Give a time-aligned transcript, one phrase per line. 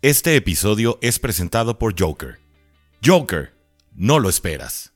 [0.00, 2.38] Este episodio es presentado por Joker.
[3.04, 3.52] Joker,
[3.96, 4.92] no lo esperas.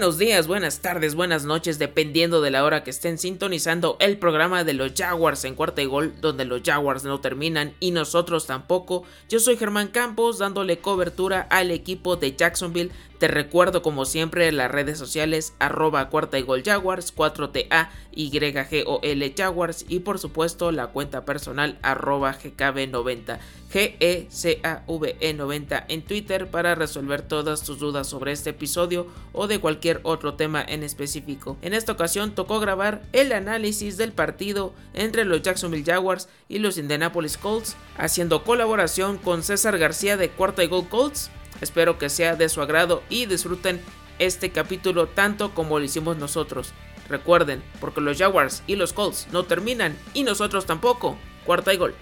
[0.00, 4.64] Buenos días, buenas tardes, buenas noches, dependiendo de la hora que estén sintonizando el programa
[4.64, 9.04] de los Jaguars en cuarta y gol, donde los Jaguars no terminan y nosotros tampoco.
[9.28, 14.70] Yo soy Germán Campos, dándole cobertura al equipo de Jacksonville te recuerdo como siempre las
[14.70, 21.26] redes sociales arroba cuarta y gol Jaguars 4TA YGOL Jaguars y por supuesto la cuenta
[21.26, 23.38] personal arroba GKB90
[23.70, 30.34] GECAVE90 en Twitter para resolver todas tus dudas sobre este episodio o de cualquier otro
[30.34, 31.58] tema en específico.
[31.60, 36.78] En esta ocasión tocó grabar el análisis del partido entre los Jacksonville Jaguars y los
[36.78, 42.36] Indianapolis Colts haciendo colaboración con César García de cuarta y gol Colts Espero que sea
[42.36, 43.80] de su agrado y disfruten
[44.18, 46.72] este capítulo tanto como lo hicimos nosotros.
[47.08, 51.18] Recuerden, porque los Jaguars y los Colts no terminan y nosotros tampoco.
[51.44, 51.94] Cuarta y gol.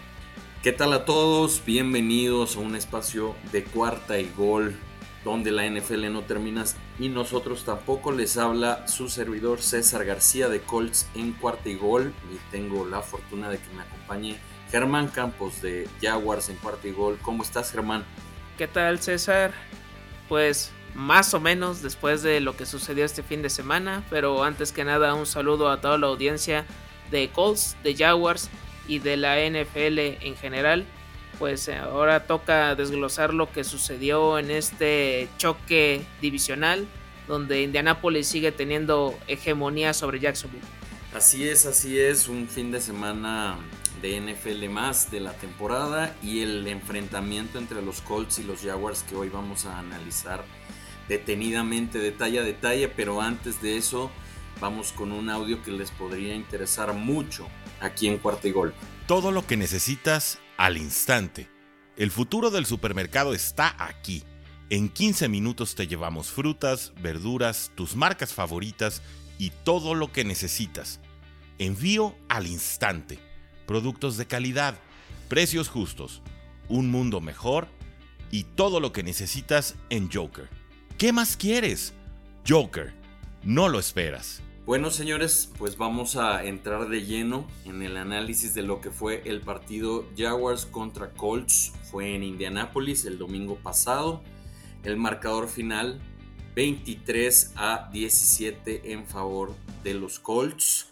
[0.63, 1.63] ¿Qué tal a todos?
[1.65, 4.77] Bienvenidos a un espacio de cuarta y gol
[5.25, 6.65] donde la NFL no termina
[6.99, 8.13] y nosotros tampoco.
[8.13, 13.03] Les habla su servidor César García de Colts en cuarta y gol y tengo la
[13.03, 14.39] fortuna de que me acompañe
[14.71, 17.19] Germán Campos de Jaguars en cuarta y gol.
[17.23, 18.05] ¿Cómo estás Germán?
[18.59, 19.53] ¿Qué tal César?
[20.29, 24.73] Pues más o menos después de lo que sucedió este fin de semana, pero antes
[24.73, 26.67] que nada un saludo a toda la audiencia
[27.13, 28.51] de Colts, de Jaguars
[28.89, 30.85] y de la NFL en general.
[31.39, 36.89] Pues ahora toca desglosar lo que sucedió en este choque divisional
[37.29, 40.65] donde Indianapolis sigue teniendo hegemonía sobre Jacksonville.
[41.15, 43.57] Así es, así es, un fin de semana
[44.01, 49.03] de NFL más de la temporada y el enfrentamiento entre los Colts y los Jaguars
[49.03, 50.45] que hoy vamos a analizar
[51.09, 54.11] detenidamente, detalle a detalle, pero antes de eso
[54.61, 57.49] vamos con un audio que les podría interesar mucho
[57.81, 58.75] aquí en Cuarto y Gol.
[59.07, 61.49] Todo lo que necesitas al instante.
[61.97, 64.23] El futuro del supermercado está aquí.
[64.71, 69.03] En 15 minutos te llevamos frutas, verduras, tus marcas favoritas
[69.39, 71.01] y todo lo que necesitas.
[71.59, 73.28] Envío al instante
[73.69, 74.79] productos de calidad,
[75.29, 76.23] precios justos,
[76.71, 77.69] un mundo mejor
[78.31, 80.49] y todo lo que necesitas en Joker.
[80.97, 81.93] ¿Qué más quieres?
[82.49, 82.95] Joker,
[83.45, 84.43] no lo esperas.
[84.65, 89.23] Bueno señores, pues vamos a entrar de lleno en el análisis de lo que fue
[89.27, 91.73] el partido Jaguars contra Colts.
[91.91, 94.23] Fue en Indianápolis el domingo pasado.
[94.83, 96.01] El marcador final
[96.55, 100.89] 23 a 17 en favor de los Colts.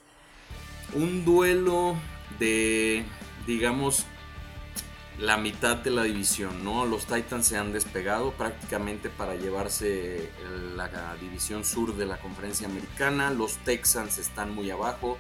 [0.95, 1.97] Un duelo
[2.39, 3.05] de,
[3.47, 4.07] digamos,
[5.19, 6.85] la mitad de la división, ¿no?
[6.85, 10.31] Los Titans se han despegado prácticamente para llevarse
[10.75, 13.31] la división sur de la conferencia americana.
[13.31, 15.17] Los Texans están muy abajo.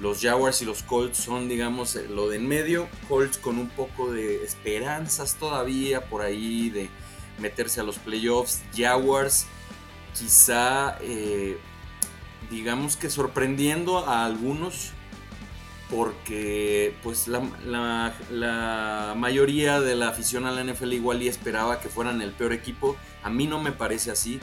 [0.00, 2.88] Los Jaguars y los Colts son, digamos, lo de en medio.
[3.08, 6.88] Colts con un poco de esperanzas todavía por ahí de
[7.38, 8.62] meterse a los playoffs.
[8.74, 9.46] Jaguars
[10.18, 11.58] quizá, eh,
[12.50, 14.92] digamos que sorprendiendo a algunos
[15.90, 18.14] porque pues la,
[19.16, 22.96] mayoría de la afición a la NFL igual y esperaba que fueran el peor equipo.
[23.22, 24.40] A mí no me parece así.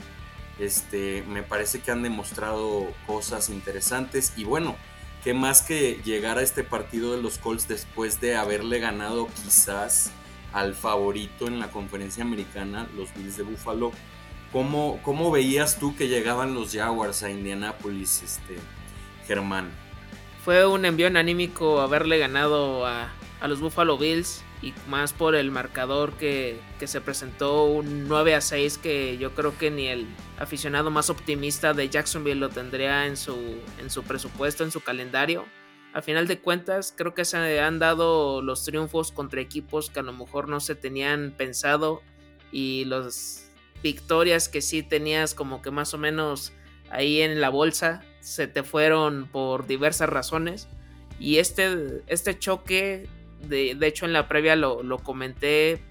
[0.58, 4.76] Este, me parece que han demostrado cosas interesantes y bueno,
[5.24, 10.10] que más que llegar a este partido de los Colts después de haberle ganado quizás
[10.52, 13.92] al favorito en la conferencia americana, los Bills de Buffalo.
[14.52, 18.56] ¿Cómo, cómo veías tú que llegaban los Jaguars a Indianapolis, este,
[19.26, 19.70] Germán?
[20.48, 23.12] Fue un envío anímico haberle ganado a,
[23.46, 28.78] los Buffalo Bills y más por el marcador que, se presentó un 9 a 6
[28.78, 30.06] que yo creo que ni el
[30.38, 33.36] aficionado más optimista de Jacksonville lo tendría en su,
[33.78, 35.44] en su presupuesto, en su calendario.
[35.92, 40.02] A final de cuentas, creo que se han dado los triunfos contra equipos que a
[40.02, 42.00] lo mejor no se tenían pensado
[42.52, 43.52] y las
[43.82, 46.54] victorias que sí tenías como que más o menos
[46.88, 50.68] ahí en la bolsa se te fueron por diversas razones.
[51.18, 53.08] Y este, este choque,
[53.48, 55.82] de, de hecho en la previa lo, comenté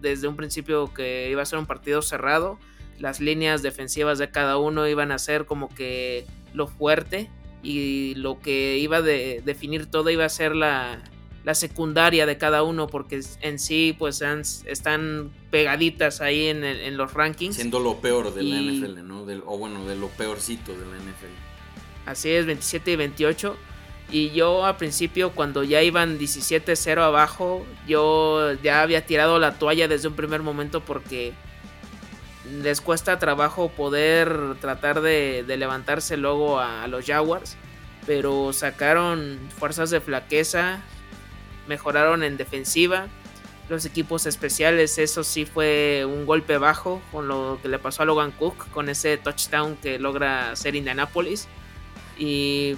[0.00, 2.58] desde un principio que iba a ser un partido cerrado.
[2.98, 7.30] las líneas defensivas de cada uno iban a ser como que lo fuerte
[7.62, 11.02] y lo que iba a definir todo iba a ser la,
[11.44, 14.22] la, secundaria de cada uno porque en sí pues
[14.66, 17.56] están pegaditas ahí en, en, los rankings.
[17.56, 19.22] Siendo lo peor de la NFL, ¿no?
[19.46, 21.53] o bueno, de lo peorcito de la NFL.
[22.06, 23.56] Así es, 27 y 28.
[24.10, 29.88] Y yo al principio, cuando ya iban 17-0 abajo, yo ya había tirado la toalla
[29.88, 31.32] desde un primer momento porque
[32.62, 37.56] les cuesta trabajo poder tratar de, levantarse luego a, los Jaguars.
[38.06, 40.82] Pero sacaron fuerzas de flaqueza,
[41.66, 43.08] mejoraron en defensiva.
[43.70, 48.04] Los equipos especiales, eso sí fue un golpe bajo con lo que le pasó a
[48.04, 51.48] Logan Cook, con ese touchdown que logra hacer Indianapolis.
[52.18, 52.76] Y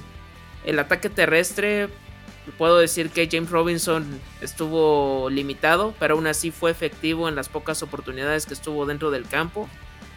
[0.65, 1.89] el ataque terrestre,
[2.59, 7.83] puedo decir que James Robinson estuvo limitado, pero aún así fue efectivo en las pocas
[7.83, 9.69] oportunidades que estuvo dentro del campo.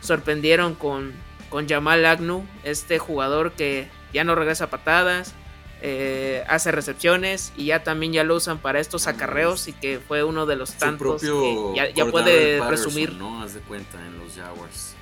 [0.01, 1.13] Sorprendieron con,
[1.49, 5.33] con Jamal Agnew, este jugador que ya no regresa patadas,
[5.81, 10.23] eh, hace recepciones y ya también ya lo usan para estos acarreos y que fue
[10.23, 13.13] uno de los tantos que ya, puede presumir.
[13.13, 13.41] ¿no?
[13.41, 14.95] Haz de cuenta en los Jaguars.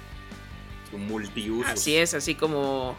[1.71, 2.95] Así es, así como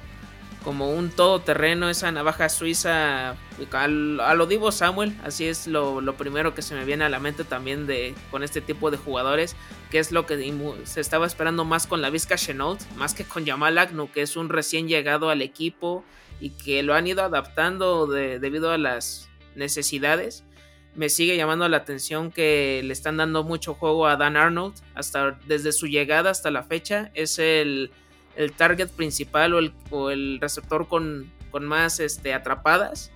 [0.69, 6.75] como un todoterreno, esa navaja suiza a lo Samuel, así es lo, primero que se
[6.75, 9.57] me viene a la mente también de con este tipo de jugadores,
[9.91, 10.37] que es lo que
[10.85, 14.37] se estaba esperando más con la Vizca Chenault, más que con Jamal Agnew, que es
[14.37, 16.05] un recién llegado al equipo
[16.39, 20.45] y que lo han ido adaptando debido a las necesidades.
[20.95, 25.39] Me sigue llamando la atención que le están dando mucho juego a Dan Arnold, hasta
[25.47, 27.91] desde su llegada hasta la fecha, es el
[28.39, 31.31] el target principal o el, receptor con,
[31.61, 33.11] más este, atrapadas.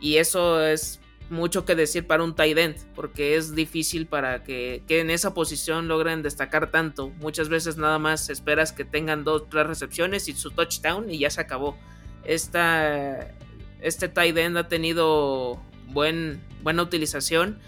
[0.00, 4.84] Y eso es mucho que decir para un tight end, porque es difícil para que,
[4.88, 7.08] en esa posición logren destacar tanto.
[7.18, 11.30] Muchas veces nada más esperas que tengan dos, tres recepciones y su touchdown y ya
[11.30, 11.76] se acabó.
[12.22, 13.34] Esta,
[13.80, 17.58] este tight end ha tenido buen, buena utilización,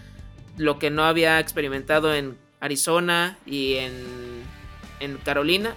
[0.55, 5.75] lo que no había experimentado en Arizona y en Carolina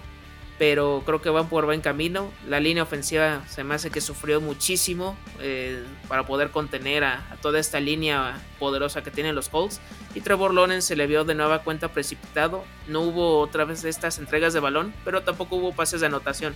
[0.57, 2.31] pero creo que van por buen camino.
[2.47, 7.59] La línea ofensiva se me hace que sufrió muchísimo eh, para poder contener a, toda
[7.59, 9.79] esta línea poderosa que tienen los Colts.
[10.15, 12.63] Y Trevor Lawrence se le vio de nueva cuenta precipitado.
[12.87, 16.55] No hubo otra vez estas entregas de balón, pero tampoco hubo pases de anotación.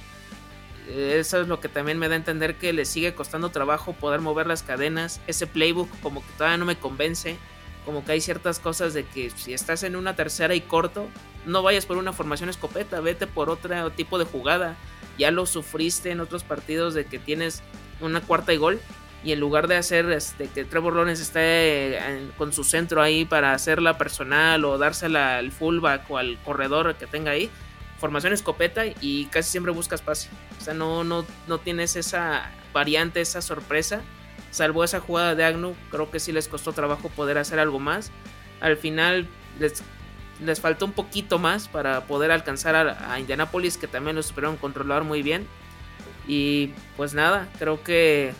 [0.87, 3.93] Eh, eso es lo que también me da a entender que le sigue costando trabajo
[3.93, 5.21] poder mover las cadenas.
[5.27, 7.37] Ese playbook como que todavía no me convence.
[7.85, 11.07] Como que hay ciertas cosas de que si estás en una tercera y corto,
[11.45, 14.75] no vayas por una formación escopeta, vete por otro tipo de jugada.
[15.17, 17.63] Ya lo sufriste en otros partidos de que tienes
[17.99, 18.79] una cuarta y gol
[19.23, 21.99] y en lugar de hacer este, que Trevor Lawrence esté
[22.37, 27.05] con su centro ahí para hacerla personal o dársela al fullback o al corredor que
[27.05, 27.49] tenga ahí,
[27.99, 30.29] formación escopeta y casi siempre buscas pase.
[30.59, 34.01] O sea, no, no, no tienes esa variante, esa sorpresa.
[34.51, 38.11] Salvo esa jugada de Agnew, creo que sí les costó trabajo poder hacer algo más.
[38.59, 39.27] Al final
[39.59, 39.83] les
[40.45, 45.03] les faltó un poquito más para poder alcanzar a, Indianapolis, que también lo supieron controlar
[45.03, 45.47] muy bien.
[46.27, 48.33] Y pues nada, creo que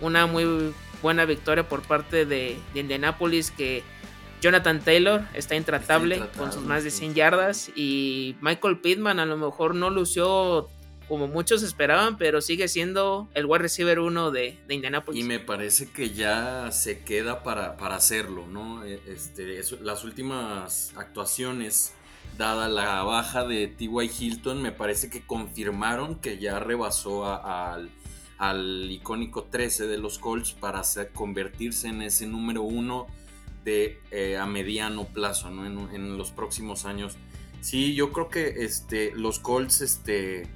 [0.00, 0.72] una muy
[1.02, 3.82] buena victoria por parte de, de Indianapolis, que
[4.40, 9.36] Jonathan Taylor está intratable, con sus más de 100 yardas y Michael Pittman a lo
[9.36, 10.68] mejor no lució
[11.08, 15.24] como muchos esperaban, pero sigue siendo el wide receiver uno de, de Indianapolis.
[15.24, 18.84] Y me parece que ya se queda para, para hacerlo, ¿no?
[18.84, 21.94] E, este, las últimas actuaciones,
[22.36, 24.10] dada la baja de T.Y.
[24.18, 27.90] Hilton, me parece que confirmaron que ya rebasó al,
[28.90, 30.82] icónico 13 de los Colts para
[31.14, 33.06] convertirse en ese número uno
[33.64, 35.66] de, eh, a mediano plazo, ¿no?
[35.66, 37.16] En, en, los próximos años.
[37.60, 40.46] Sí, yo creo que este, los Colts, este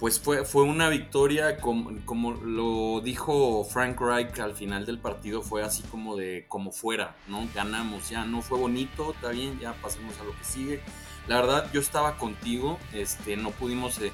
[0.00, 5.42] pues fue, fue una victoria, como, como, lo dijo Frank Reich al final del partido,
[5.42, 7.46] fue así como de como fuera, ¿no?
[7.54, 10.80] Ganamos, ya no fue bonito, está bien, ya pasemos a lo que sigue.
[11.28, 14.10] La verdad, yo estaba contigo, este, no pudimos eh,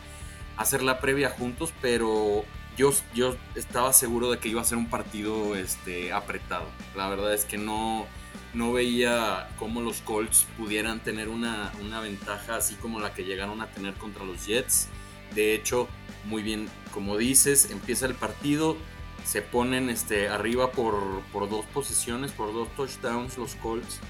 [0.56, 2.44] hacer la previa juntos, pero
[2.76, 6.66] yo, yo estaba seguro de que iba a ser un partido este, apretado.
[6.96, 8.06] La verdad es que no,
[8.54, 13.60] no veía cómo los Colts pudieran tener una, una ventaja así como la que llegaron
[13.60, 14.88] a tener contra los Jets.
[15.34, 15.88] De hecho,
[16.24, 18.76] muy bien, como dices, empieza el partido,
[19.24, 24.00] se ponen este, arriba por, dos posiciones, por dos touchdowns los Colts.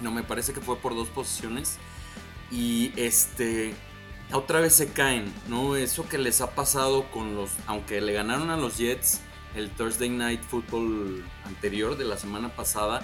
[0.00, 1.78] No, me parece que fue por dos posiciones.
[2.50, 3.74] Y este,
[4.32, 5.76] otra vez se caen, ¿no?
[5.76, 9.20] Eso que les ha pasado con los, aunque le ganaron a los Jets
[9.54, 13.02] el Thursday Night Football anterior de la semana pasada,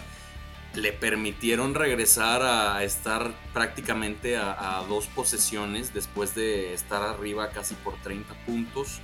[0.76, 7.94] le permitieron regresar a estar prácticamente a, dos posesiones después de estar arriba casi por
[8.02, 9.00] 30 puntos.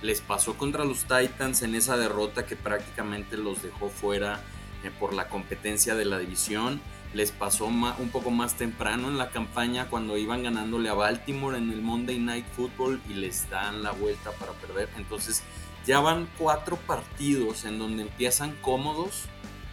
[0.00, 4.40] Les pasó contra los Titans en esa derrota que prácticamente los dejó fuera
[4.82, 6.80] eh, por la competencia de la división.
[7.12, 11.70] Les pasó un poco más temprano en la campaña cuando iban ganándole a Baltimore en
[11.70, 14.88] el Monday Night Football y les dan la vuelta para perder.
[14.96, 15.42] Entonces
[15.86, 19.24] ya van cuatro partidos en donde empiezan cómodos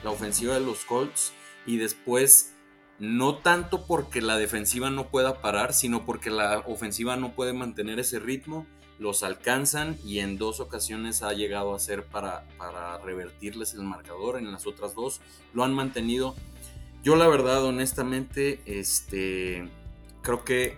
[0.04, 1.34] la ofensiva de los Colts
[1.68, 2.54] y después
[2.98, 8.00] no tanto porque la defensiva no pueda parar, sino porque la ofensiva no puede mantener
[8.00, 8.66] ese ritmo,
[8.98, 14.40] los alcanzan y en dos ocasiones ha llegado a ser para, para revertirles el marcador,
[14.40, 15.22] en las otras dos
[15.54, 16.36] lo han mantenido.
[17.04, 19.70] Yo la verdad, honestamente, este,
[20.24, 20.78] creo que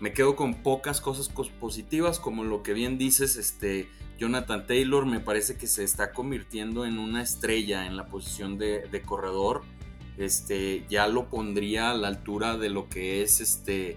[0.00, 5.20] me quedo con pocas cosas positivas, como lo que bien dices, este, Jonathan Taylor me
[5.20, 9.62] parece que se está convirtiendo en una estrella en la posición de, de corredor
[10.20, 13.96] este, ya lo pondría a la altura de lo que es este,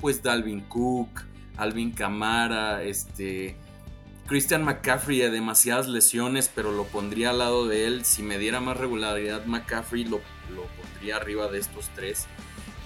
[0.00, 1.08] pues Dalvin Cook,
[1.56, 3.56] Alvin Camara, este,
[4.26, 8.04] Christian McCaffrey de demasiadas lesiones, pero lo pondría al lado de él.
[8.04, 10.20] Si me diera más regularidad McCaffrey, lo,
[10.54, 12.26] lo pondría arriba de estos tres.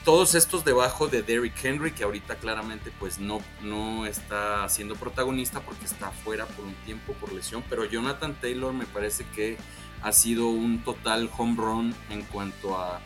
[0.05, 5.61] Todos estos debajo de Derrick Henry, que ahorita claramente pues no, no está siendo protagonista
[5.61, 9.59] porque está fuera por un tiempo por lesión, pero Jonathan Taylor me parece que
[10.03, 13.01] ha sido un total home run en cuanto a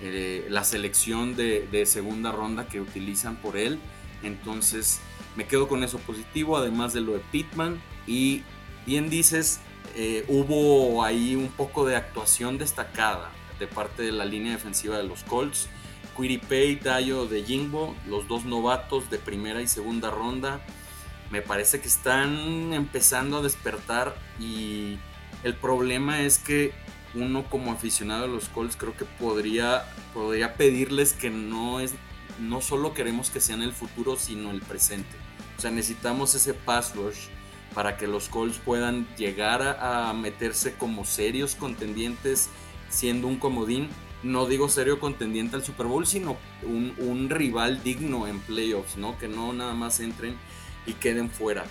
[0.00, 3.78] eh, la selección de, segunda ronda que utilizan por él.
[4.22, 5.00] Entonces
[5.36, 7.80] me quedo con eso positivo, además de lo de Pittman.
[8.06, 8.42] Y
[8.86, 9.60] bien dices,
[9.96, 15.04] eh, hubo ahí un poco de actuación destacada de parte de la línea defensiva de
[15.04, 15.68] los Colts.
[16.16, 20.60] Quiripay, Dayo de Jimbo, los dos novatos de primera y segunda ronda,
[21.30, 24.98] me parece que están empezando a despertar y
[25.42, 26.72] el problema es que
[27.14, 31.94] uno como aficionado a los Colts creo que podría, podría pedirles que no es
[32.38, 35.16] no solo queremos que sean el futuro, sino el presente.
[35.58, 37.28] O sea, necesitamos ese pass rush
[37.74, 42.48] para que los Colts puedan llegar a, meterse como serios contendientes
[42.88, 43.88] siendo un comodín.
[44.22, 49.18] No digo serio contendiente al Super Bowl, sino un, un rival digno en playoffs, ¿no?
[49.18, 50.36] Que no nada más entren
[50.86, 51.64] y queden fuera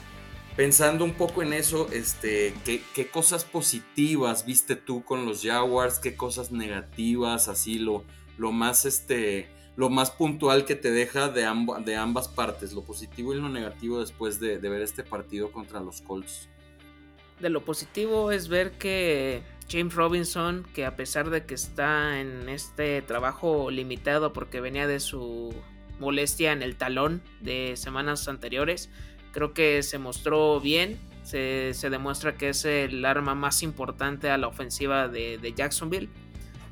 [0.60, 6.00] pensando un poco en eso, este, ¿qué, cosas positivas viste tú con los Jaguars?
[6.00, 7.48] ¿Qué cosas negativas?
[7.48, 8.04] Así lo,
[8.38, 9.48] lo más este,
[9.78, 11.50] lo más puntual que te deja de,
[11.86, 16.02] de ambas partes, lo positivo y lo negativo después de, ver este partido contra los
[16.02, 16.50] Colts.
[17.40, 22.50] De lo positivo es ver que James Robinson, que a pesar de que está en
[22.50, 25.56] este trabajo limitado porque venía de su
[26.00, 28.90] molestia en el talón de semanas anteriores,
[29.32, 31.00] Creo que se mostró bien.
[31.24, 36.10] Se, demuestra que es el arma más importante a la ofensiva de, Jacksonville.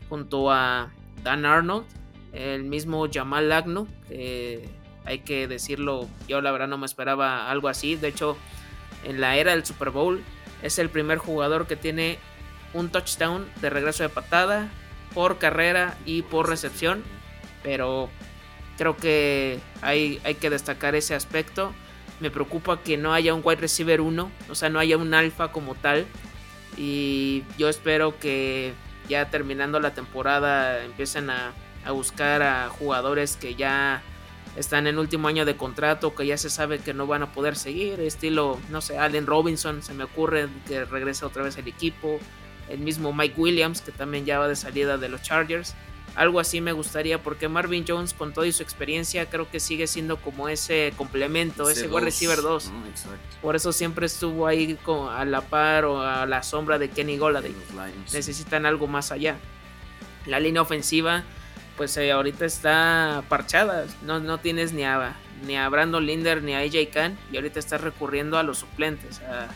[0.09, 0.91] Junto a
[1.23, 1.85] Dan Arnold,
[2.33, 3.49] el mismo Jamal.
[4.07, 4.69] Que
[5.05, 7.95] hay que decirlo, yo la verdad no me esperaba algo así.
[7.95, 8.37] De hecho,
[9.03, 10.21] en la era del Super Bowl
[10.61, 12.19] es el primer jugador que tiene
[12.73, 14.69] un touchdown de regreso de patada
[15.13, 17.03] por carrera y por recepción.
[17.63, 18.09] Pero
[18.77, 21.73] creo que hay, hay que destacar ese aspecto.
[22.19, 25.51] Me preocupa que no haya un wide receiver 1, o sea, no haya un alfa
[25.51, 26.05] como tal.
[26.77, 28.73] Y yo espero que
[29.07, 31.53] ya terminando la temporada empiecen a,
[31.91, 34.01] buscar a jugadores que ya
[34.57, 37.55] están en último año de contrato, que ya se sabe que no van a poder
[37.55, 42.19] seguir, estilo, no sé, Allen Robinson, se me ocurre que regresa otra vez al equipo,
[42.67, 45.75] el mismo Mike Williams, que también ya va de salida de los Chargers.
[46.17, 50.17] Algo así me gustaría porque Marvin Jones con toda su experiencia creo que sigue siendo
[50.17, 52.71] como ese complemento, ese, wide receiver 2.
[53.41, 54.77] Por eso siempre estuvo ahí
[55.11, 57.55] a la par o a la sombra de Kenny Golladay.
[58.13, 59.37] Necesitan algo más allá.
[60.25, 61.23] La línea ofensiva
[61.77, 63.85] pues eh, ahorita está parchada.
[64.01, 67.59] No, no tienes ni a, ni a Brandon Linder ni a AJ Khan y ahorita
[67.59, 69.21] estás recurriendo a los suplentes.
[69.21, 69.47] A,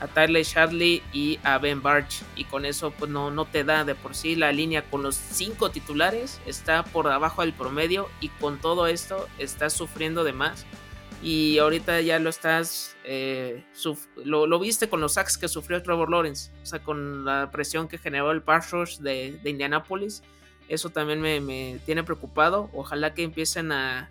[0.00, 2.22] a Tyler Shadley y a Ben Barch.
[2.36, 5.14] Y con eso pues no, no te da de por sí la línea con los
[5.14, 6.40] cinco titulares.
[6.46, 10.66] Está por abajo del promedio y con todo esto estás sufriendo de más.
[11.22, 13.64] Y ahorita ya lo estás, eh,
[14.24, 16.52] lo, viste con los sacks que sufrió Trevor Lawrence.
[16.62, 20.22] O sea, con la presión que generó el pass rush de, de Indianapolis.
[20.68, 22.70] Eso también me, me tiene preocupado.
[22.72, 24.08] Ojalá que empiecen a,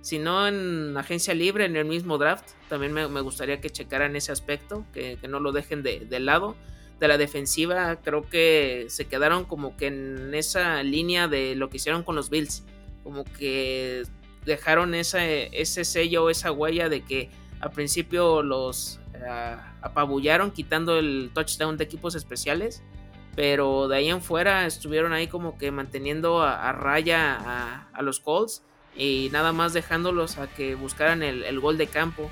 [0.00, 4.32] si no en agencia libre, en el mismo draft, también me, gustaría que checaran ese
[4.32, 6.56] aspecto, que, no lo dejen de, lado.
[6.98, 11.78] De la defensiva, creo que se quedaron como que en esa línea de lo que
[11.78, 12.62] hicieron con los Bills.
[13.02, 14.02] Como que
[14.44, 17.30] dejaron ese sello, esa huella de que
[17.60, 22.82] al principio los ah, apabullaron quitando el touchdown de equipos especiales.
[23.36, 28.62] Pero de ahí en fuera estuvieron ahí como que manteniendo a, raya a, los Colts
[28.96, 32.30] y nada más dejándolos a que buscaran el, gol de campo.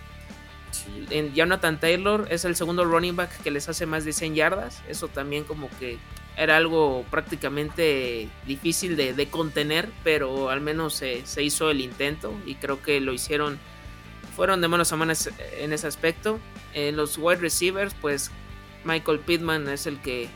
[1.11, 4.83] En Jonathan Taylor es el segundo running back que les hace más de 100 yardas.
[4.89, 5.99] Eso también como que
[6.37, 12.81] era algo prácticamente difícil de, contener, pero al menos se, hizo el intento y creo
[12.81, 13.59] que lo hicieron,
[14.37, 16.39] fueron de manos a manos en ese aspecto.
[16.75, 18.31] En los wide receivers, pues
[18.85, 20.29] Michael Pittman es el que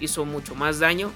[0.00, 1.12] hizo mucho más daño.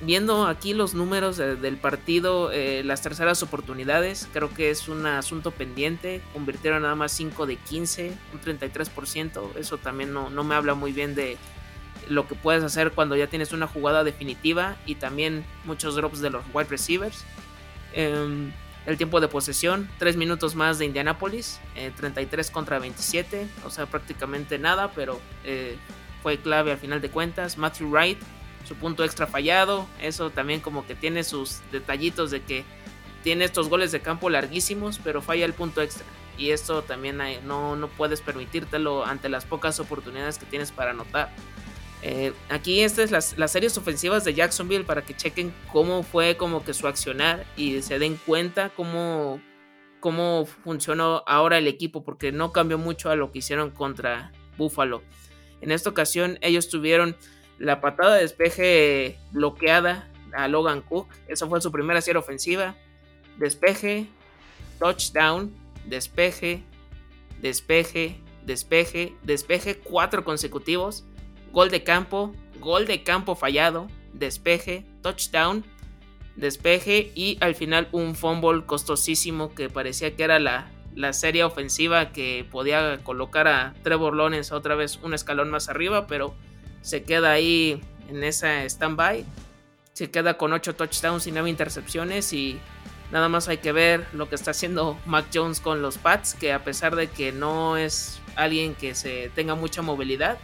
[0.00, 5.50] Viendo aquí los números del partido, eh, las terceras oportunidades, creo que es un asunto
[5.50, 6.22] pendiente.
[6.32, 9.56] Convirtieron nada más 5 de 15, un 33%.
[9.56, 11.36] Eso también no, no me habla muy bien de,
[12.10, 16.30] lo que puedes hacer cuando ya tienes una jugada definitiva y también muchos drops de
[16.30, 17.24] los wide receivers.
[17.92, 18.52] Em,
[18.86, 21.60] el tiempo de posesión, 3 minutos más de Indianapolis,
[21.96, 25.76] 33 eh, contra 27, o sea, prácticamente nada, pero eh,
[26.22, 27.58] fue clave al final de cuentas.
[27.58, 28.18] Matthew Wright,
[28.70, 32.62] su punto extra fallado, eso también como que tiene sus detallitos de que
[33.24, 36.06] tiene estos goles de campo larguísimos, pero falla el punto extra.
[36.38, 41.30] Y esto también no, no puedes permitírtelo ante las pocas oportunidades que tienes para anotar.
[42.02, 46.64] Eh, aquí estas las, las series ofensivas de Jacksonville para que chequen cómo fue como
[46.64, 49.42] que su accionar y se den cuenta cómo,
[49.98, 55.02] cómo funcionó ahora el equipo porque no cambió mucho a lo que hicieron contra Buffalo.
[55.60, 57.16] En esta ocasión ellos tuvieron
[57.60, 61.06] la patada de despeje bloqueada a Logan Cook.
[61.28, 62.74] Esa fue su primera serie ofensiva.
[63.36, 64.08] Despeje,
[64.80, 66.64] touchdown, despeje,
[67.40, 71.04] despeje, despeje, despeje, cuatro consecutivos
[71.52, 75.64] gol de campo, gol de campo fallado, despeje, touchdown,
[76.36, 82.12] despeje y al final un fumble costosísimo que parecía que era la, la serie ofensiva
[82.12, 86.34] que podía colocar a Trevor Lawrence otra vez un escalón más arriba, pero
[86.82, 89.24] se queda ahí en esa stand-by.
[89.92, 92.58] Se queda con 8 touchdowns y 9 intercepciones y
[93.10, 96.52] nada más hay que ver lo que está haciendo Mac Jones con los Pats, que
[96.52, 100.38] a pesar de que no es alguien que se tenga mucha movilidad,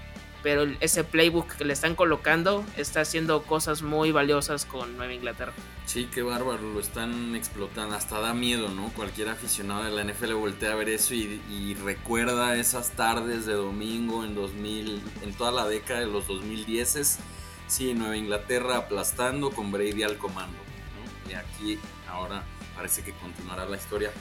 [0.47, 5.53] pero ese playbook que le están colocando está haciendo cosas muy valiosas con Nueva Inglaterra.
[5.87, 8.91] Sí, qué bárbaro, lo están explotando, hasta da miedo, ¿no?
[8.91, 14.25] Cualquier aficionado de la NFL voltea a ver eso y, recuerda esas tardes de domingo
[14.25, 17.19] en 2000, en toda la década de los 2010
[17.67, 21.33] sí, Nueva Inglaterra aplastando con Brady al comando, ¿no?
[21.33, 22.45] Y aquí ahora
[22.77, 24.13] parece que continuará la historia.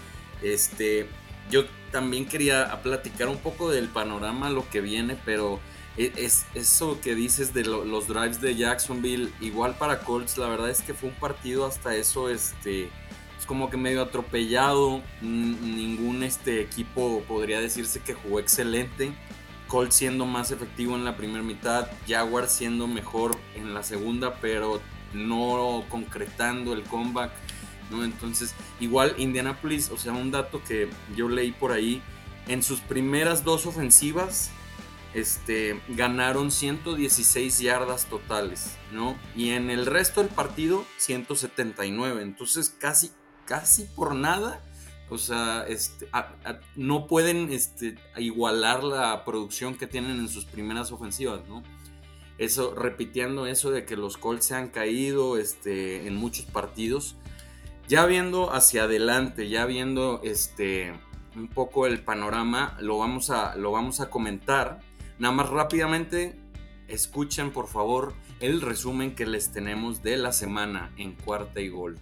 [0.41, 1.07] Este,
[1.51, 5.59] yo también quería platicar un poco del panorama, lo que viene, pero
[5.97, 10.81] es, eso que dices de los drives de Jacksonville, igual para Colts, la verdad es
[10.81, 12.89] que fue un partido hasta eso, este,
[13.37, 19.13] es como que medio atropellado, ningún este equipo podría decirse que jugó excelente,
[19.67, 24.81] Colts siendo más efectivo en la primera mitad, Jaguar siendo mejor en la segunda, pero
[25.13, 27.31] no concretando el comeback,
[27.89, 28.03] ¿no?
[28.03, 32.01] Entonces, igual Indianapolis, o sea, un dato que yo leí por ahí,
[32.47, 34.51] en sus primeras dos ofensivas,
[35.15, 39.17] este, ganaron 116 yardas totales, ¿no?
[39.33, 42.21] Y en el resto del partido, 179.
[42.21, 43.11] Entonces, casi,
[43.45, 44.61] casi por nada.
[45.09, 46.09] O sea, este,
[46.75, 51.63] no pueden este, igualar la producción que tienen en sus primeras ofensivas, ¿no?
[52.37, 57.15] Eso, repitiendo eso de que los Colts se han caído este, en muchos partidos.
[57.87, 60.93] Ya viendo hacia adelante, ya viendo este,
[61.37, 64.81] un poco el panorama, lo vamos a, lo vamos a comentar
[65.17, 66.35] Nada más rápidamente,
[66.87, 71.97] escuchen por favor el resumen que les tenemos de la semana en cuarta y gol.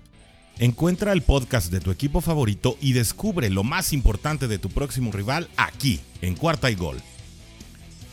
[0.60, 5.12] Encuentra el podcast de tu equipo favorito y descubre lo más importante de tu próximo
[5.12, 7.02] rival aquí, en cuarta y gol.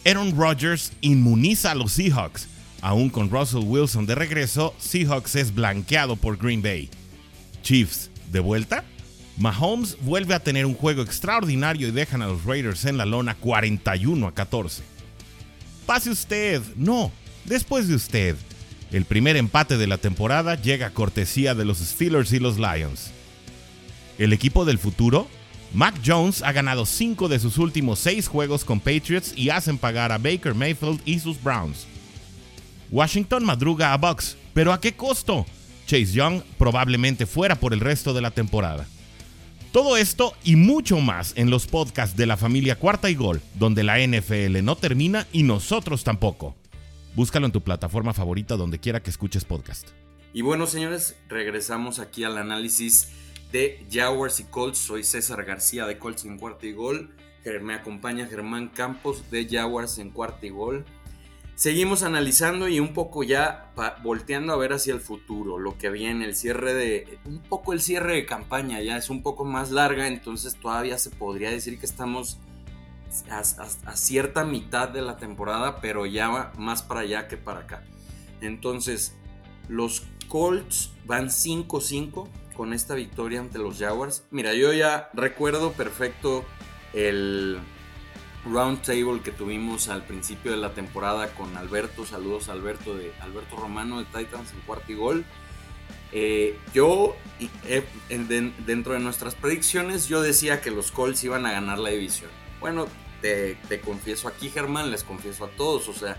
[0.07, 2.49] Aaron Rodgers inmuniza a los Seahawks.
[2.81, 6.89] Aún con Russell Wilson de regreso, Seahawks es blanqueado por Green Bay.
[7.63, 8.85] Chiefs, ¿de vuelta?
[9.37, 13.35] Mahomes vuelve a tener un juego extraordinario y dejan a los Raiders en la lona
[13.35, 14.83] 41 a 14.
[15.87, 17.11] Pase usted, no,
[17.45, 18.37] después de usted.
[18.93, 23.11] El primer empate de la temporada llega a cortesía de los Steelers y los Lions.
[24.19, 25.29] El equipo del futuro,
[25.73, 30.11] Mac Jones ha ganado 5 de sus últimos 6 juegos con Patriots y hacen pagar
[30.11, 31.87] a Baker Mayfield y sus Browns.
[32.91, 35.47] Washington madruga a Bucks, pero ¿a qué costo?
[35.87, 38.87] Chase Young probablemente fuera por el resto de la temporada.
[39.73, 43.85] Todo esto y mucho más en los podcasts de la familia Cuarta y Gol, donde
[43.85, 46.57] la NFL no termina y nosotros tampoco.
[47.15, 49.87] Búscalo en tu plataforma favorita donde quiera que escuches podcast.
[50.33, 53.11] Y bueno, señores, regresamos aquí al análisis
[53.53, 54.79] de Jaguars y Colts.
[54.79, 57.15] Soy César García de Colts en Cuarta y Gol.
[57.63, 60.85] Me acompaña Germán Campos de Jaguars en Cuarta y Gol.
[61.61, 63.71] Seguimos analizando y un poco ya
[64.03, 67.83] volteando a ver hacia el futuro, lo que viene, el cierre de, un poco el
[67.83, 71.85] cierre de campaña ya es un poco más larga, entonces todavía se podría decir que
[71.85, 72.39] estamos
[73.29, 77.85] a, a cierta mitad de la temporada, pero ya más para allá que para acá.
[78.41, 79.15] Entonces,
[79.69, 84.25] los Colts van 5-5 con esta victoria ante los Jaguars.
[84.31, 86.43] Mira, yo ya recuerdo perfecto
[86.95, 87.59] el
[88.45, 92.07] round table que tuvimos al principio de la temporada con Alberto.
[92.07, 95.25] Saludos a Alberto de Alberto Romano de Titans en cuarto y gol.
[96.13, 97.17] Eh, yo,
[97.67, 97.85] eh,
[98.67, 102.31] dentro de nuestras predicciones, yo decía que los Colts iban a ganar la división.
[102.61, 102.87] Bueno,
[103.21, 106.17] te, confieso aquí, Germán, les confieso a todos, o sea,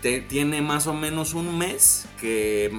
[0.00, 2.70] tiene más o menos un mes que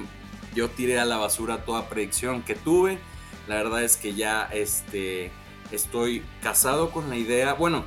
[0.54, 2.98] yo tiré a la basura toda predicción que tuve.
[3.46, 5.30] La verdad es que ya este,
[5.70, 7.52] estoy casado con la idea.
[7.54, 7.84] Bueno,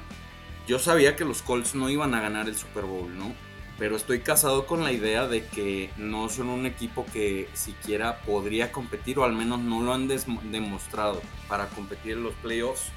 [0.68, 3.34] yo sabía que los Colts no iban a ganar el Super Bowl, ¿no?
[3.78, 8.72] Pero estoy casado con la idea de que no son un equipo que siquiera podría
[8.72, 12.92] competir, o al menos no lo han demostrado para competir en los playoffs.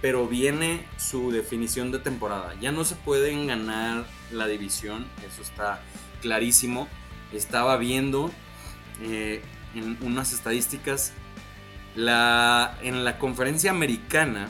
[0.00, 2.54] Pero viene su definición de temporada.
[2.60, 5.82] Ya no se pueden ganar la división, eso está
[6.20, 6.88] clarísimo.
[7.32, 8.30] Estaba viendo
[9.02, 9.42] eh,
[9.74, 11.12] en unas estadísticas.
[11.94, 14.48] La, en la conferencia americana,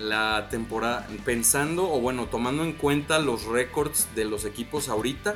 [0.00, 5.34] la temporada, pensando o bueno, tomando en cuenta los récords de los equipos ahorita,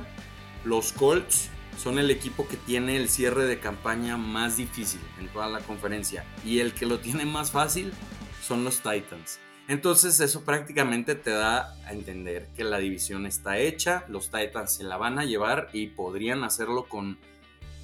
[0.65, 5.49] los Colts son el equipo que tiene el cierre de campaña más difícil en toda
[5.49, 7.93] la conferencia y el que lo tiene más fácil
[8.43, 9.39] son los Titans.
[9.67, 14.85] Entonces eso prácticamente te da a entender que la división está hecha, los Titans se
[14.85, 17.19] la van a llevar y podrían hacerlo con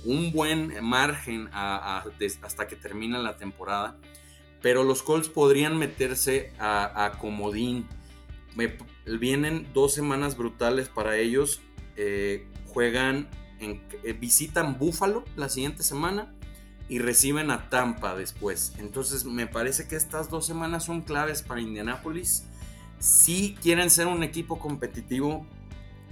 [0.04, 3.96] un buen margen hasta que termina la temporada.
[4.62, 7.86] Pero los Colts podrían meterse a, comodín.
[9.06, 11.60] vienen dos semanas brutales para ellos.
[11.96, 13.28] Eh, juegan,
[13.60, 16.34] eh, visitan Buffalo la siguiente semana
[16.90, 18.74] y reciben a Tampa después.
[18.78, 22.44] Entonces me parece que estas dos semanas son claves para Indianapolis.
[22.98, 25.46] Si quieren ser un equipo competitivo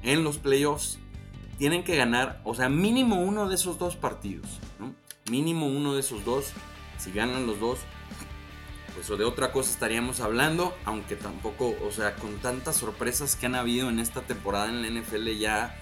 [0.02, 0.98] en los playoffs,
[1.58, 4.60] tienen que ganar, o sea, mínimo uno de esos dos partidos.
[5.28, 6.52] Mínimo uno de esos dos.
[6.96, 7.80] Si ganan los dos,
[8.98, 13.46] pues o de otra cosa estaríamos hablando, aunque tampoco, o sea, con tantas sorpresas que
[13.46, 15.80] han habido en esta temporada en la NFL ya,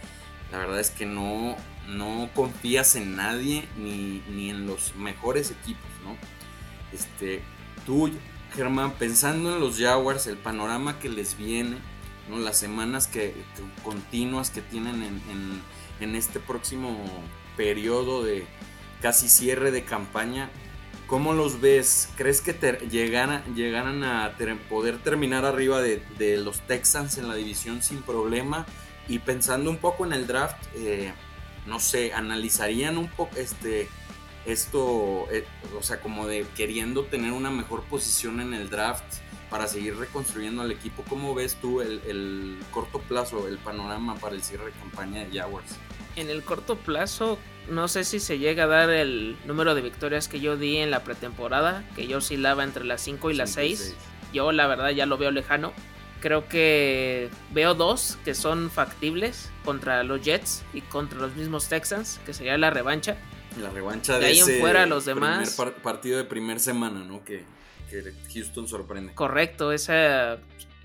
[0.52, 1.56] la verdad es que no,
[1.88, 6.14] no confías en nadie ni, ni en los mejores equipos, ¿no?
[6.92, 7.40] Este,
[7.86, 8.10] tú,
[8.54, 11.78] Germán, pensando en los Jaguars, el panorama que les viene,
[12.28, 13.32] las semanas que,
[13.82, 15.22] continuas que tienen
[16.00, 16.94] en, este próximo
[17.56, 18.46] periodo de
[19.00, 20.50] casi cierre de campaña.
[21.06, 22.08] ¿Cómo los ves?
[22.16, 22.52] ¿Crees que
[22.90, 24.36] llegaran, a
[24.68, 28.66] poder terminar arriba de, los Texans en la división sin problema?
[29.06, 31.12] Y pensando un poco en el draft, eh,
[31.64, 33.88] no sé, analizarían un poco este,
[34.46, 35.44] esto, eh,
[35.78, 39.04] o sea, como de queriendo tener una mejor posición en el draft
[39.48, 41.04] para seguir reconstruyendo al equipo.
[41.08, 45.76] ¿Cómo ves tú el, corto plazo, el panorama para el cierre de campaña de Jaguars?
[46.16, 50.28] En el corto plazo, no sé si se llega a dar el número de victorias
[50.28, 53.94] que yo di en la pretemporada, que yo oscilaba entre las 5 y las 6.
[54.32, 55.72] Yo la verdad ya lo veo lejano.
[56.20, 62.20] Creo que veo dos que son factibles contra los Jets y contra los mismos Texans,
[62.24, 63.16] que sería la revancha.
[63.60, 65.56] La revancha de, ahí en fuera los demás.
[65.82, 67.24] partido de primer semana, ¿no?
[67.24, 67.44] Que
[67.88, 69.14] que Houston sorprende.
[69.14, 70.38] Correcto, ese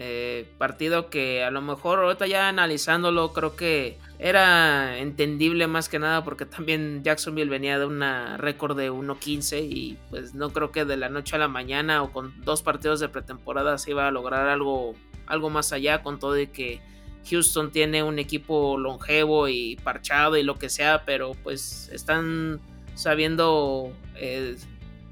[0.03, 5.99] eh, partido que a lo mejor ahorita ya analizándolo creo que era entendible más que
[5.99, 10.85] nada porque también Jacksonville venía de una récord de 1-15 y pues no creo que
[10.85, 14.11] de la noche a la mañana o con dos partidos de pretemporada se iba a
[14.11, 14.95] lograr algo,
[15.27, 16.81] algo más allá con todo de que
[17.29, 22.59] Houston tiene un equipo longevo y parchado y lo que sea, pero pues están
[22.95, 24.57] sabiendo eh,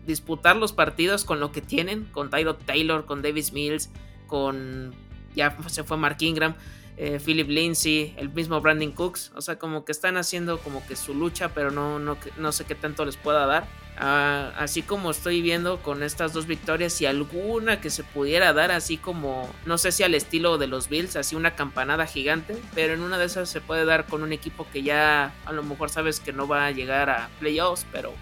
[0.07, 3.91] disputar los partidos con lo que tienen, con Tyro Taylor, con Davis Mills,
[4.29, 4.93] con
[5.35, 6.55] ya se fue Mark Ingram,
[6.97, 10.95] eh, Philip Lindsay, el mismo Brandon Cooks, o sea, como que están haciendo como que
[10.95, 13.67] su lucha, pero no, no, no sé qué tanto les pueda dar.
[14.01, 18.71] Ah, así como estoy viendo con estas dos victorias y alguna que se pudiera dar
[18.71, 22.93] así como, no sé si al estilo de los Bills, así una campanada gigante, pero
[22.93, 25.89] en una de esas se puede dar con un equipo que ya a lo mejor
[25.89, 28.13] sabes que no va a llegar a playoffs, pero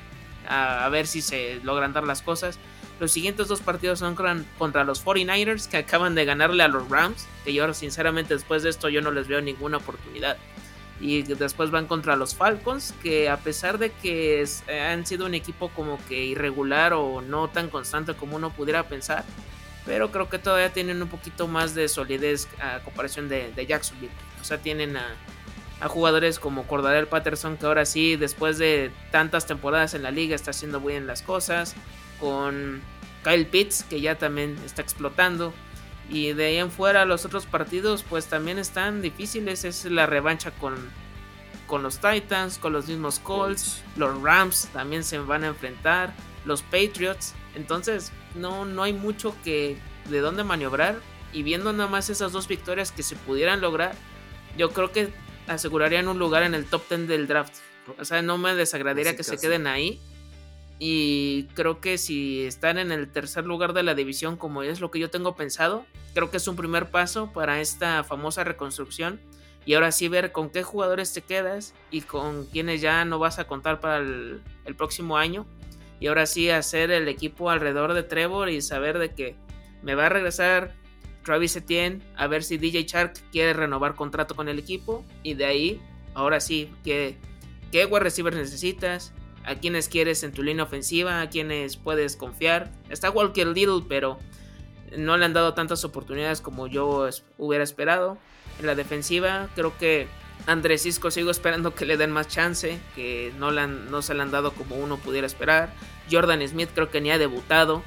[0.48, 2.58] a, ver si se logran dar las cosas.
[3.00, 4.16] Los siguientes dos partidos son
[4.58, 8.70] contra los 49ers que acaban de ganarle a los Rams, que yo sinceramente después de
[8.70, 10.38] esto yo no les veo ninguna oportunidad.
[11.00, 14.44] Y después van contra los Falcons, que a pesar de que
[14.92, 19.24] han sido un equipo como que irregular o no tan constante como uno pudiera pensar,
[19.86, 24.12] pero creo que todavía tienen un poquito más de solidez a comparación de, de Jacksonville.
[24.42, 25.16] O sea, tienen a,
[25.88, 30.52] jugadores como Cordarel Patterson, que ahora sí, después de tantas temporadas en la liga, está
[30.52, 31.76] haciendo bien las cosas.
[32.20, 32.82] Con
[33.24, 35.54] Kyle Pitts, que ya también está explotando.
[36.10, 39.66] Y de ahí en fuera los otros partidos pues también están difíciles.
[39.66, 40.76] Es la revancha con,
[41.66, 43.82] con los Titans, con los mismos Colts.
[43.96, 46.14] Los Rams también se van a enfrentar.
[46.46, 47.34] Los Patriots.
[47.56, 49.78] Entonces no, no hay mucho que
[50.10, 51.00] de dónde maniobrar.
[51.34, 53.94] Y viendo nada más esas dos victorias que se pudieran lograr,
[54.58, 55.12] yo creo que
[55.48, 57.54] asegurarían un lugar en el top 10 del draft.
[58.00, 60.02] O sea, no me desagradaría que se queden ahí.
[60.80, 64.92] Y creo que si están en el tercer lugar de la división, como es lo
[64.92, 69.20] que yo tengo pensado, creo que es un primer paso para esta famosa reconstrucción.
[69.66, 73.38] Y ahora sí ver con qué jugadores te quedas y con quienes ya no vas
[73.38, 74.42] a contar para el,
[74.78, 75.46] próximo año.
[76.00, 79.36] Y ahora sí hacer el equipo alrededor de Trevor y saber de que
[79.82, 80.74] me va a regresar
[81.26, 85.04] Travis Etienne, a ver si DJ Shark quiere renovar contrato con el equipo.
[85.24, 85.82] Y de ahí,
[86.14, 87.18] ahora sí, ¿qué,
[87.72, 89.12] qué wide receiver necesitas?
[89.48, 92.70] A quienes quieres en tu línea ofensiva, a quienes puedes confiar.
[92.90, 94.20] Está Walker Little, pero
[94.96, 98.18] no le han dado tantas oportunidades como yo hubiera esperado.
[98.60, 100.08] En la defensiva, creo que
[100.48, 104.32] Andrés Cisco sigo esperando que le den más chance, que no, no se le han
[104.32, 105.74] dado como uno pudiera esperar.
[106.12, 107.84] Jordan Smith creo que ni ha debutado.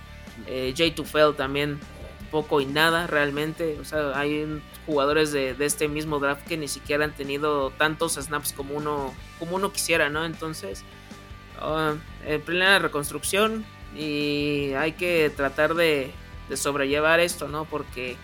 [0.47, 1.79] Eh, Jay Tufel también
[2.31, 3.79] poco y nada realmente.
[3.81, 8.15] O sea, hay jugadores de, de, este mismo draft que ni siquiera han tenido tantos
[8.15, 10.25] snaps como uno, como uno quisiera, ¿no?
[10.25, 10.85] Entonces,
[11.61, 11.95] Ah,
[12.27, 16.13] en plena reconstrucción y hay que tratar de,
[16.55, 17.65] sobrellevar esto, ¿no?
[17.65, 18.17] Porque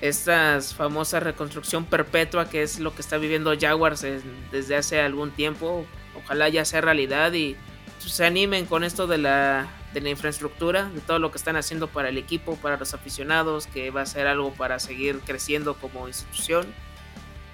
[0.00, 4.04] esta famosa reconstrucción perpetua que es lo que está viviendo Jaguars
[4.50, 7.56] desde hace algún tiempo, ojalá ya sea realidad y
[7.98, 11.86] se animen con esto de la, de la infraestructura, de todo lo que están haciendo
[11.86, 16.08] para el equipo, para los aficionados, que va a ser algo para seguir creciendo como
[16.08, 16.66] institución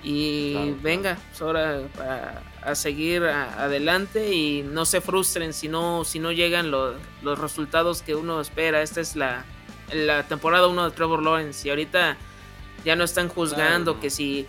[0.05, 1.81] y venga, es hora
[2.62, 8.03] a, seguir adelante y no se frustren si no, si no llegan los, los resultados
[8.03, 8.83] que uno espera.
[8.83, 9.47] Esta es la,
[9.93, 12.19] la temporada 1 de Trevor Lawrence y ahorita
[12.85, 14.47] ya no están juzgando que si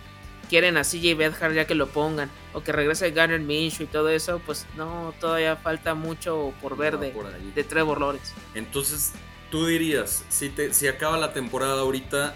[0.50, 4.10] quieren a CJ Bedhart ya que lo pongan o que regrese Garner Minshew y todo
[4.10, 7.14] eso, pues no, todavía falta mucho por ver de,
[7.54, 8.34] de, Trevor Lawrence.
[8.54, 9.12] Entonces,
[9.50, 12.34] tú dirías, si, te, si acaba la temporada ahorita,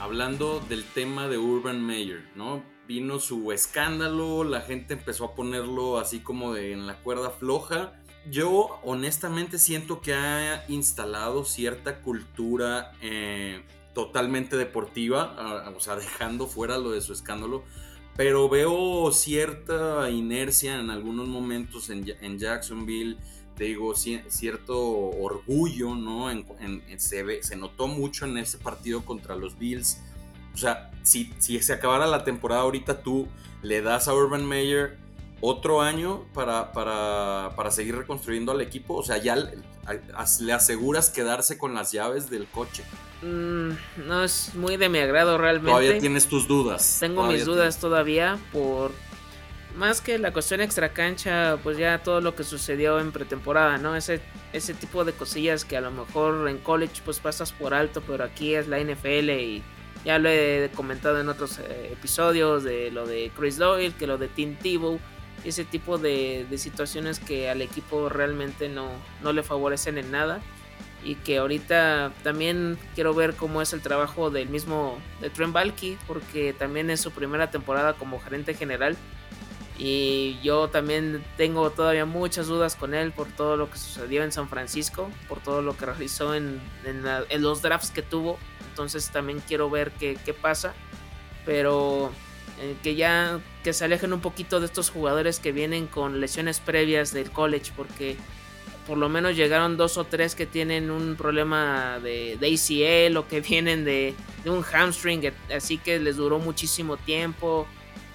[0.00, 2.62] hablando del tema de Urban Meyer, ¿no?
[2.88, 7.92] Vino su escándalo, la gente empezó a ponerlo así como de en la cuerda floja.
[8.30, 13.62] Yo honestamente siento que ha instalado cierta cultura eh,
[13.94, 17.62] totalmente deportiva, o sea, dejando fuera lo de su escándalo,
[18.16, 23.18] pero veo cierta inercia en algunos momentos en, en Jacksonville
[23.60, 26.30] te digo, cierto orgullo, ¿no?
[26.96, 30.00] se, se notó mucho en ese partido contra los Bills.
[30.54, 33.28] O sea, si, si se acabara la temporada ahorita, tú
[33.60, 34.96] le das a Urban Meyer
[35.42, 38.94] otro año para, para, seguir reconstruyendo al equipo.
[38.94, 39.58] O sea, ya le,
[40.16, 42.82] aseguras quedarse con las llaves del coche.
[43.20, 43.72] Mm,
[44.06, 45.68] no es muy de mi agrado realmente.
[45.68, 46.96] Todavía tienes tus dudas.
[46.98, 48.92] Tengo mis dudas todavía por
[49.76, 53.96] más que la cuestión extra cancha, pues ya todo lo que sucedió en pretemporada, ¿no?
[53.96, 54.20] Ese,
[54.52, 58.24] ese tipo de cosillas que a lo mejor en college pues pasas por alto, pero
[58.24, 59.62] aquí es la NFL y
[60.04, 64.18] ya lo he comentado en otros eh, episodios de lo de Chris Doyle, que lo
[64.18, 64.98] de Tim Tebow,
[65.44, 68.88] ese tipo de, situaciones que al equipo realmente no,
[69.22, 70.40] no le favorecen en nada
[71.02, 75.96] y que ahorita también quiero ver cómo es el trabajo del mismo de Trent Balky
[76.06, 78.98] porque también es su primera temporada como gerente general
[79.82, 84.30] y yo también tengo todavía muchas dudas con él por todo lo que sucedió en
[84.30, 88.38] San Francisco, por todo lo que realizó en, en, los drafts que tuvo.
[88.68, 90.74] Entonces también quiero ver qué, qué pasa.
[91.46, 92.12] Pero
[92.60, 96.60] eh, que ya que se alejen un poquito de estos jugadores que vienen con lesiones
[96.60, 98.16] previas del college, porque
[98.86, 103.26] por lo menos llegaron dos o tres que tienen un problema de, de ACL o
[103.26, 104.14] que vienen de,
[104.44, 107.66] de un hamstring, así que les duró muchísimo tiempo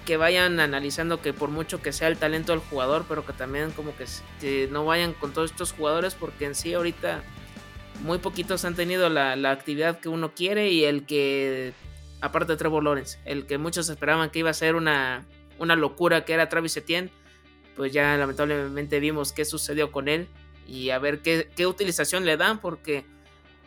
[0.06, 3.72] que vayan analizando que por mucho que sea el talento del jugador, pero que también
[3.72, 7.22] como que, no vayan con todos estos jugadores porque en sí ahorita
[8.02, 11.72] muy poquitos han tenido la, actividad que uno quiere y el que,
[12.20, 15.26] aparte de Trevor Lawrence, el que muchos esperaban que iba a ser una,
[15.58, 17.10] una locura que era Travis Etienne,
[17.74, 20.28] pues ya lamentablemente vimos qué sucedió con él
[20.68, 23.04] y a ver qué, qué utilización le dan porque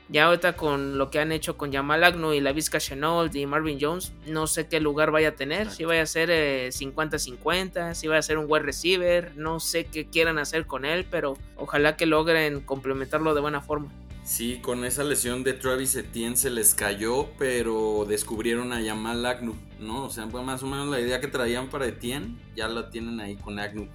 [0.10, 3.46] ya ahorita con lo que han hecho con Jamal Agnew y la Vizca Chenault y
[3.46, 5.70] Marvin Jones, no sé qué lugar vaya a tener.
[5.70, 9.86] Si vaya a ser 50-50, eh, si vaya a ser un wide receiver, no sé
[9.86, 13.90] qué quieran hacer con él, pero ojalá que logren complementarlo de buena forma.
[14.24, 19.56] Sí, con esa lesión de Travis Etienne se les cayó, pero descubrieron a Yamal Agnew,
[19.80, 20.06] ¿no?
[20.06, 23.36] O sea, más o menos la idea que traían para Etienne, ya la tienen ahí
[23.36, 23.88] con Agnew.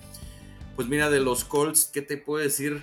[0.74, 2.83] Pues mira, de los Colts, ¿qué te puedo decir?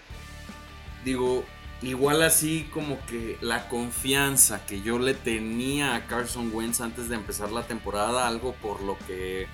[1.04, 1.44] Digo,
[1.82, 7.16] igual así como que la confianza que yo le tenía a Carson Wentz antes de
[7.16, 9.48] empezar la temporada, algo por lo que,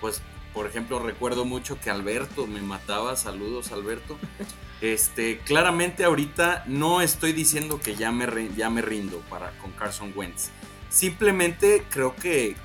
[0.00, 0.22] pues,
[0.54, 4.18] por ejemplo, recuerdo mucho que Alberto me mataba, saludos Alberto.
[4.82, 10.12] Este, claramente ahorita no estoy diciendo que ya me, ya me rindo para, con Carson
[10.16, 10.50] Wentz.
[10.90, 12.56] Simplemente creo que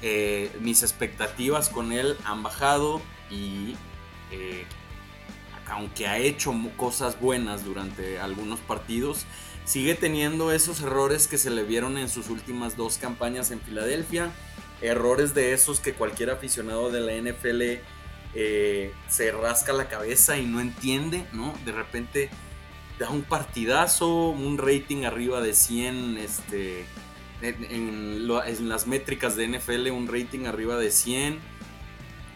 [0.00, 3.74] eh, mis expectativas con él han bajado y
[4.30, 4.66] eh,
[5.68, 9.26] aunque ha hecho cosas buenas durante algunos partidos,
[9.64, 14.30] sigue teniendo esos errores que se le vieron en sus últimas dos campañas en Filadelfia.
[14.80, 17.80] Errores de esos que cualquier aficionado de la NFL
[18.34, 21.54] eh, se rasca la cabeza y no entiende, ¿no?
[21.64, 22.30] De repente
[22.98, 26.84] da un partidazo, un rating arriba de 100, este,
[27.42, 31.38] en, las métricas de NFL, un rating arriba de 100,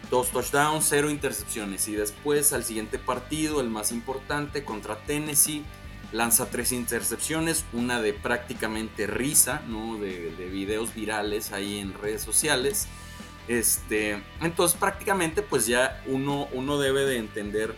[0.09, 1.87] dos touchdowns, cero intercepciones.
[1.87, 5.63] Y después al siguiente partido, el más importante, contra Tennessee,
[6.11, 9.97] lanza tres intercepciones, una de prácticamente risa, ¿no?
[9.97, 12.87] De, de videos virales ahí en redes sociales.
[13.47, 17.73] Este, entonces prácticamente pues ya uno, uno debe de entender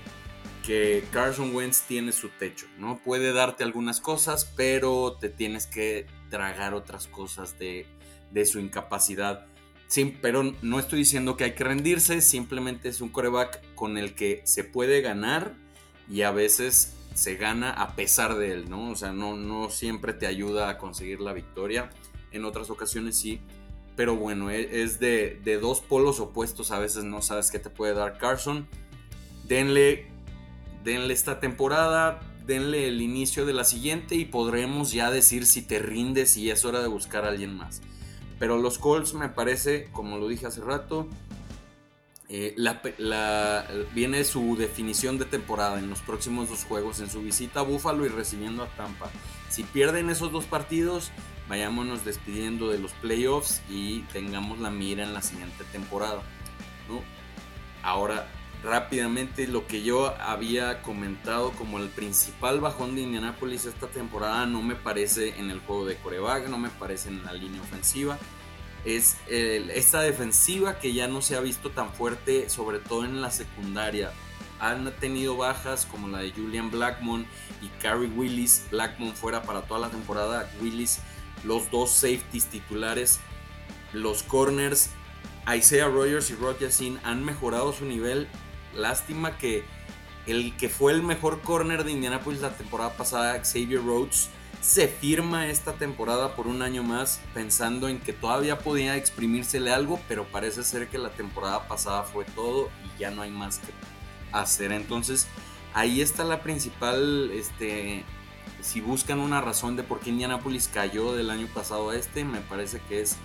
[0.66, 3.00] que Carson Wentz tiene su techo, ¿no?
[3.00, 7.88] Puede darte algunas cosas, pero te tienes que tragar otras cosas de,
[8.32, 9.48] de su incapacidad.
[9.92, 14.16] Sí, pero no estoy diciendo que hay que rendirse, simplemente es un coreback con el
[14.16, 15.54] que se puede ganar
[16.10, 18.92] y a veces se gana a pesar de él, ¿no?
[18.92, 21.90] O sea, no, no siempre te ayuda a conseguir la victoria,
[22.32, 23.42] en otras ocasiones sí,
[23.98, 26.72] pero bueno, e, es de, dos polos opuestos.
[26.72, 28.70] A veces no sabes qué te puede dar Carson.
[29.44, 30.08] Denle,
[30.86, 35.80] denle esta temporada, denle el inicio de la siguiente y podremos ya decir si te
[35.80, 37.82] rindes y es hora de buscar a alguien más.
[38.42, 41.08] Pero los Colts me parece, como lo dije hace rato,
[42.28, 42.56] eh,
[43.94, 48.04] viene su definición de temporada en los próximos dos juegos, en su visita a Buffalo
[48.04, 49.12] y recibiendo a Tampa.
[49.50, 51.12] Si pierden esos dos partidos,
[51.48, 56.24] vayámonos despidiendo de los playoffs y tengamos la mira en la siguiente temporada.
[57.84, 58.28] Ahora,
[58.64, 64.62] rápidamente, lo que yo había comentado como el principal bajón de Indianapolis esta temporada no
[64.62, 68.18] me parece en el juego de coreback, no me parece en la línea ofensiva.
[68.86, 73.32] Es esta defensiva que ya no se ha visto tan fuerte, sobre todo en la
[73.32, 74.12] secundaria.
[74.60, 77.26] Han tenido bajas como la de Julian Blackmon
[77.62, 78.66] y Carrie Willis.
[78.72, 80.50] Blackmon fuera para toda la temporada.
[80.62, 81.00] Willis
[81.44, 83.20] los dos safeties titulares,
[83.94, 84.90] los corners,
[85.52, 88.28] Isaiah Rogers y Rock Yassin han mejorado su nivel.
[88.76, 89.64] Lástima que
[90.28, 94.30] el que fue el mejor corner de Indianapolis la temporada pasada, Xavier Rhodes,
[94.62, 100.00] se firma esta temporada por un año más pensando en que todavía podía exprimírsele algo,
[100.08, 103.72] pero parece ser que la temporada pasada fue todo y ya no hay más que
[104.32, 104.72] hacer.
[104.72, 105.28] Entonces,
[105.74, 108.06] ahí está la principal este,
[108.62, 112.42] si buscan una razón de por qué Indianapolis cayó del año pasado a este, me
[112.42, 113.18] parece que es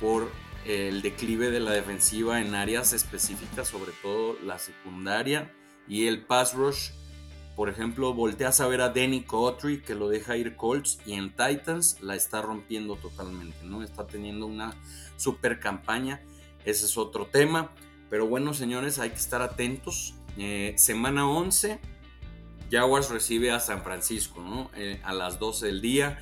[0.00, 0.30] por
[0.66, 5.52] el declive de la defensiva en áreas específicas, sobre todo la secundaria
[5.86, 6.90] y el pass rush.
[7.54, 11.30] Por ejemplo, volteas a ver a Danny Cotry que lo deja ir Colts y en
[11.30, 13.82] Titans la está rompiendo totalmente, ¿no?
[13.82, 14.74] Está teniendo una
[15.16, 16.20] super campaña.
[16.64, 17.72] Ese es otro tema.
[18.10, 20.14] Pero bueno, señores, hay que estar atentos.
[20.36, 21.80] Eh, semana 11
[22.70, 24.70] Jaguars recibe a San Francisco.
[24.74, 26.18] Eh, a las 12 del día.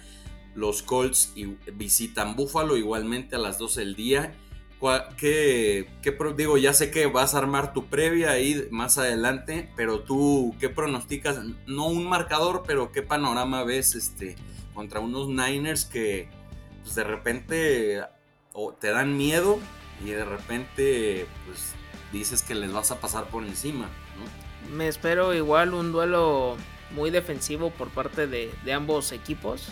[0.54, 1.34] Los Colts
[1.74, 4.34] visitan Buffalo igualmente a las 12 del día.
[5.16, 10.00] ¿Qué, qué, digo, ya sé que vas a armar tu previa ahí más adelante, pero
[10.00, 11.40] tú, ¿qué pronosticas?
[11.66, 14.36] No un marcador, pero ¿qué panorama ves este,
[14.74, 16.28] contra unos Niners que
[16.82, 18.02] pues, de repente
[18.78, 19.58] te dan miedo
[20.04, 21.72] y de repente pues,
[22.12, 23.88] dices que les vas a pasar por encima?
[24.72, 26.56] me espero igual un duelo
[26.90, 29.68] muy defensivo por parte de, ambos equipos.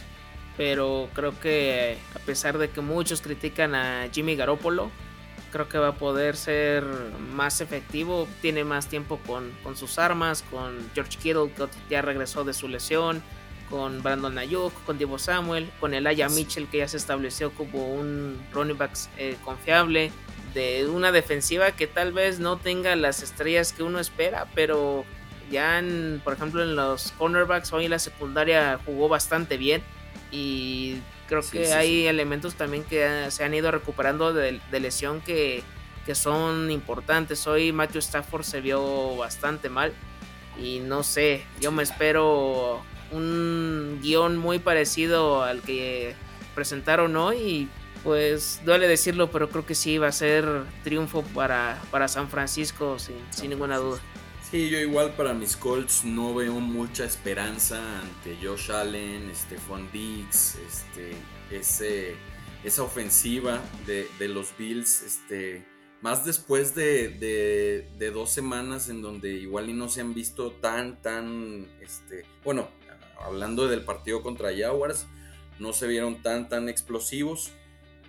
[0.56, 4.90] Pero creo que a pesar de que muchos critican a Jimmy Garoppolo,
[5.52, 8.26] creo que va a poder ser más efectivo.
[8.40, 13.22] Tiene más tiempo con, sus armas, con George Kittle que ya regresó de su lesión,
[13.70, 17.94] con Brandon Ayuk, con Divo Samuel, con el Aya Mitchell que ya se estableció como
[17.94, 20.10] un running back eh, confiable
[20.54, 25.04] de una defensiva que tal vez no tenga las estrellas que uno espera, pero
[25.50, 29.82] ya en, por ejemplo en los cornerbacks hoy la secundaria jugó bastante bien
[30.32, 30.96] y
[31.28, 35.62] creo que hay elementos también que se han ido recuperando de, lesión que,
[36.06, 37.46] que, son importantes.
[37.46, 39.92] Hoy Matthew Stafford se vio bastante mal
[40.58, 46.14] y no sé, yo me espero un guion muy parecido al que
[46.54, 47.68] presentaron hoy y
[48.02, 50.44] pues duele decirlo, pero creo que sí va a ser
[50.82, 54.00] triunfo para, para San Francisco sin, sin ninguna duda.
[54.52, 60.56] Sí, yo igual para mis Colts no veo mucha esperanza ante Josh Allen, Stephon Diggs,
[60.56, 61.14] este,
[61.50, 62.16] ese,
[62.62, 65.64] esa ofensiva de, de, los Bills, este,
[66.02, 70.52] más después de, de, de, dos semanas en donde igual y no se han visto
[70.52, 72.68] tan, tan, este, bueno,
[73.24, 75.06] hablando del partido contra Jaguars,
[75.60, 77.52] no se vieron tan, tan explosivos.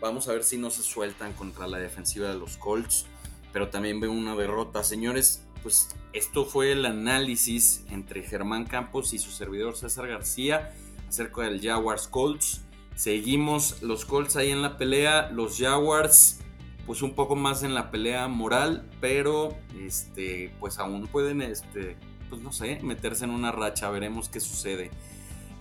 [0.02, 3.06] Vamos a ver si no se sueltan contra la defensiva de los Colts,
[3.54, 4.84] pero también veo una derrota.
[4.84, 10.74] Señores, pues esto fue el análisis entre Germán Campos y su servidor César García
[11.08, 12.62] acerca del Jaguars Colts.
[12.96, 16.40] Seguimos los Colts ahí en la pelea, los Jaguars
[16.86, 21.98] pues un poco más en la pelea moral, pero este pues aún pueden este
[22.30, 24.92] pues no sé, meterse en una racha, veremos qué sucede.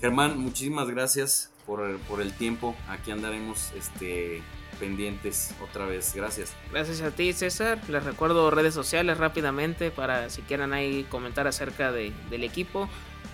[0.00, 2.74] Germán, muchísimas gracias por, por el tiempo.
[2.88, 4.42] Aquí andaremos este
[4.78, 6.14] pendientes otra vez.
[6.14, 6.54] Gracias.
[6.70, 7.78] Gracias a ti, César.
[7.88, 12.88] Les recuerdo redes sociales rápidamente para si quieran ahí comentar acerca de, del equipo.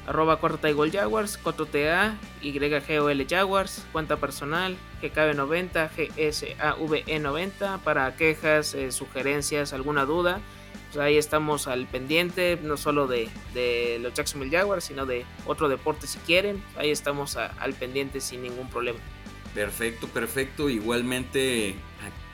[0.07, 9.75] Arroba cuarta gol Jaguars, COTOTA, YGOL Jaguars, cuenta personal, GKB90, GSAVE90, para quejas, eh, sugerencias,
[9.75, 10.41] alguna duda.
[10.87, 15.69] Pues ahí estamos al pendiente, no solo de, de, los Jacksonville Jaguars, sino de otro
[15.69, 16.65] deporte si quieren.
[16.79, 18.99] Ahí estamos al pendiente sin ningún problema.
[19.55, 20.69] Perfecto, perfecto.
[20.69, 21.77] Igualmente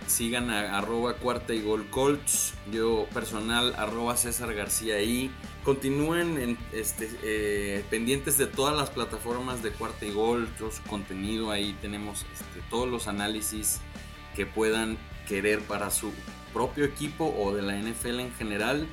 [0.07, 2.55] sigan a arroba cuarta y gol Colts.
[2.71, 5.31] Yo personal arroba César García y
[5.63, 10.83] continúen en, este, eh, pendientes de todas las plataformas de cuarta y gol, todo su
[10.83, 11.51] contenido.
[11.51, 13.81] Ahí tenemos este, todos los análisis
[14.37, 14.99] que puedan
[15.29, 16.13] querer para su
[16.53, 18.87] propio equipo o de la NFL en general.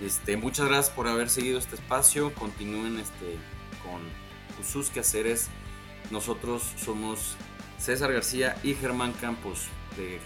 [0.00, 2.34] Este, muchas gracias por haber seguido este espacio.
[2.34, 3.36] Continúen este,
[3.82, 4.02] con
[4.64, 5.48] sus quehaceres.
[6.10, 7.36] Nosotros somos
[7.82, 9.66] César García y Germán Campos
[9.96, 10.20] de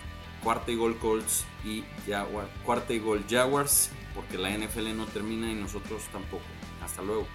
[0.45, 5.51] Cuarta y Gol Colts y Jaguar, Cuarta y Gol Jaguars, porque la NFL no termina
[5.51, 6.45] y nosotros tampoco.
[6.85, 7.27] Hasta luego.